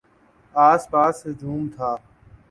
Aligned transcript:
آس 0.55 0.81
پاس 0.91 1.15
ہجوم 1.27 1.61
تھا۔ 1.75 1.91